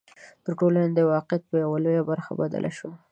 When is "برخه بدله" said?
2.09-2.71